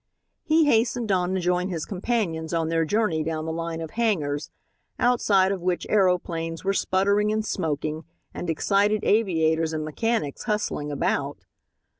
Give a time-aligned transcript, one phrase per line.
[0.41, 4.49] He hastened on to join his companions on their journey down the line of hangars,
[4.97, 11.45] outside of which aeroplanes were sputtering and smoking, and excited aviators and mechanics hustling about.